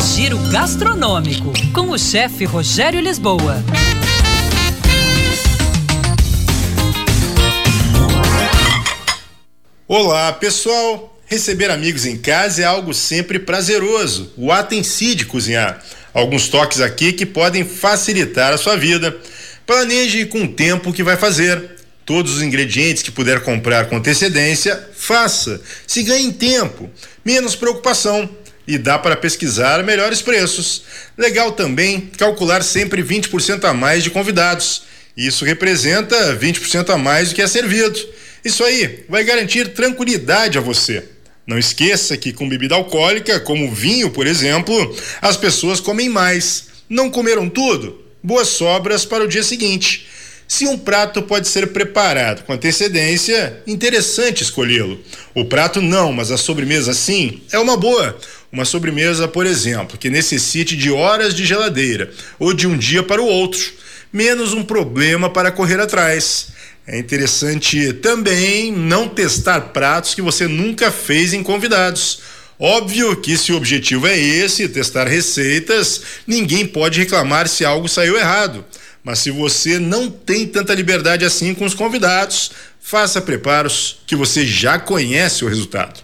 Giro 0.00 0.38
Gastronômico, 0.50 1.52
com 1.72 1.90
o 1.90 1.98
chefe 1.98 2.44
Rogério 2.44 3.00
Lisboa. 3.00 3.62
Olá, 9.86 10.32
pessoal! 10.32 11.18
Receber 11.26 11.70
amigos 11.70 12.06
em 12.06 12.16
casa 12.16 12.62
é 12.62 12.64
algo 12.64 12.94
sempre 12.94 13.38
prazeroso. 13.38 14.32
O 14.36 14.52
ato 14.52 14.74
em 14.74 14.82
si 14.82 15.14
de 15.14 15.26
cozinhar. 15.26 15.82
Alguns 16.14 16.48
toques 16.48 16.80
aqui 16.80 17.12
que 17.12 17.26
podem 17.26 17.64
facilitar 17.64 18.52
a 18.52 18.58
sua 18.58 18.76
vida. 18.76 19.16
Planeje 19.66 20.26
com 20.26 20.44
o 20.44 20.48
tempo 20.48 20.92
que 20.92 21.02
vai 21.02 21.16
fazer. 21.16 21.76
Todos 22.06 22.36
os 22.36 22.42
ingredientes 22.42 23.02
que 23.02 23.10
puder 23.10 23.40
comprar 23.40 23.86
com 23.86 23.96
antecedência, 23.96 24.88
faça. 24.96 25.60
Se 25.86 26.02
ganhe 26.02 26.32
tempo, 26.32 26.88
menos 27.24 27.54
preocupação 27.54 28.30
e 28.68 28.76
dá 28.76 28.98
para 28.98 29.16
pesquisar 29.16 29.82
melhores 29.82 30.20
preços. 30.20 30.82
Legal 31.16 31.52
também 31.52 32.10
calcular 32.18 32.62
sempre 32.62 33.02
20% 33.02 33.64
a 33.64 33.72
mais 33.72 34.04
de 34.04 34.10
convidados. 34.10 34.82
Isso 35.16 35.42
representa 35.42 36.36
20% 36.36 36.90
a 36.90 36.98
mais 36.98 37.30
do 37.30 37.34
que 37.34 37.40
é 37.40 37.46
servido. 37.48 37.98
Isso 38.44 38.62
aí 38.62 39.06
vai 39.08 39.24
garantir 39.24 39.72
tranquilidade 39.72 40.58
a 40.58 40.60
você. 40.60 41.02
Não 41.46 41.58
esqueça 41.58 42.14
que 42.18 42.30
com 42.30 42.46
bebida 42.46 42.74
alcoólica, 42.74 43.40
como 43.40 43.72
vinho, 43.74 44.10
por 44.10 44.26
exemplo, 44.26 44.94
as 45.22 45.38
pessoas 45.38 45.80
comem 45.80 46.10
mais. 46.10 46.66
Não 46.90 47.10
comeram 47.10 47.48
tudo? 47.48 48.04
Boas 48.22 48.48
sobras 48.48 49.06
para 49.06 49.24
o 49.24 49.28
dia 49.28 49.42
seguinte. 49.42 50.06
Se 50.48 50.66
um 50.66 50.78
prato 50.78 51.22
pode 51.22 51.46
ser 51.46 51.74
preparado 51.74 52.42
com 52.44 52.54
antecedência, 52.54 53.62
interessante 53.66 54.42
escolhê-lo. 54.42 54.98
O 55.34 55.44
prato 55.44 55.82
não, 55.82 56.10
mas 56.10 56.30
a 56.30 56.38
sobremesa 56.38 56.94
sim, 56.94 57.42
é 57.52 57.58
uma 57.58 57.76
boa. 57.76 58.18
Uma 58.50 58.64
sobremesa, 58.64 59.28
por 59.28 59.46
exemplo, 59.46 59.98
que 59.98 60.08
necessite 60.08 60.76
de 60.76 60.90
horas 60.90 61.34
de 61.34 61.44
geladeira 61.44 62.10
ou 62.38 62.54
de 62.54 62.66
um 62.66 62.78
dia 62.78 63.02
para 63.02 63.20
o 63.20 63.26
outro, 63.26 63.72
menos 64.12 64.54
um 64.54 64.64
problema 64.64 65.28
para 65.28 65.52
correr 65.52 65.78
atrás. 65.78 66.48
É 66.86 66.98
interessante 66.98 67.92
também 67.92 68.72
não 68.72 69.06
testar 69.06 69.60
pratos 69.60 70.14
que 70.14 70.22
você 70.22 70.48
nunca 70.48 70.90
fez 70.90 71.34
em 71.34 71.42
convidados. 71.42 72.20
Óbvio 72.58 73.14
que 73.16 73.36
se 73.36 73.52
o 73.52 73.56
objetivo 73.56 74.06
é 74.06 74.18
esse, 74.18 74.66
testar 74.68 75.06
receitas, 75.06 76.00
ninguém 76.26 76.66
pode 76.66 76.98
reclamar 76.98 77.46
se 77.46 77.64
algo 77.64 77.86
saiu 77.86 78.16
errado. 78.16 78.64
Mas 79.04 79.18
se 79.18 79.30
você 79.30 79.78
não 79.78 80.10
tem 80.10 80.46
tanta 80.46 80.74
liberdade 80.74 81.24
assim 81.24 81.54
com 81.54 81.66
os 81.66 81.74
convidados, 81.74 82.50
faça 82.80 83.20
preparos 83.20 83.98
que 84.06 84.16
você 84.16 84.46
já 84.46 84.78
conhece 84.78 85.44
o 85.44 85.48
resultado. 85.48 86.00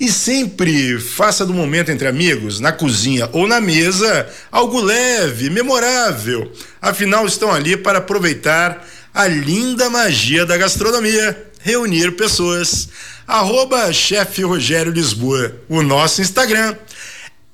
E 0.00 0.10
sempre 0.12 0.98
faça 1.00 1.44
do 1.44 1.52
momento 1.52 1.90
entre 1.90 2.06
amigos, 2.06 2.60
na 2.60 2.70
cozinha 2.70 3.28
ou 3.32 3.48
na 3.48 3.60
mesa, 3.60 4.28
algo 4.50 4.80
leve, 4.80 5.50
memorável. 5.50 6.52
Afinal, 6.80 7.26
estão 7.26 7.50
ali 7.52 7.76
para 7.76 7.98
aproveitar 7.98 8.86
a 9.12 9.26
linda 9.26 9.90
magia 9.90 10.46
da 10.46 10.56
gastronomia, 10.56 11.36
reunir 11.60 12.12
pessoas. 12.12 12.88
Arroba 13.26 13.92
chefe 13.92 14.42
Rogério 14.42 14.92
Lisboa, 14.92 15.54
o 15.68 15.82
nosso 15.82 16.22
Instagram. 16.22 16.76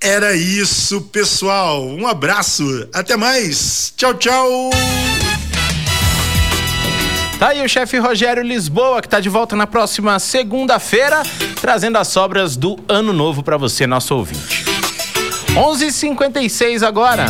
Era 0.00 0.36
isso, 0.36 1.00
pessoal. 1.00 1.88
Um 1.88 2.06
abraço. 2.06 2.86
Até 2.92 3.16
mais. 3.16 3.92
Tchau, 3.96 4.12
tchau. 4.14 4.70
Tá 7.44 7.50
aí 7.50 7.62
o 7.62 7.68
chefe 7.68 7.98
Rogério 7.98 8.42
Lisboa, 8.42 9.02
que 9.02 9.08
tá 9.10 9.20
de 9.20 9.28
volta 9.28 9.54
na 9.54 9.66
próxima 9.66 10.18
segunda-feira, 10.18 11.22
trazendo 11.60 11.98
as 11.98 12.08
sobras 12.08 12.56
do 12.56 12.82
ano 12.88 13.12
novo 13.12 13.42
para 13.42 13.58
você, 13.58 13.86
nosso 13.86 14.14
ouvinte. 14.14 14.64
11:56 15.54 16.82
agora. 16.82 17.26